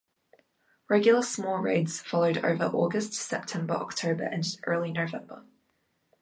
Regular 0.89 1.21
small 1.21 1.59
raids 1.59 2.01
followed 2.01 2.39
over 2.39 2.63
August, 2.65 3.13
September, 3.13 3.75
October 3.75 4.23
and 4.23 4.43
early 4.65 4.91
November. 4.91 5.45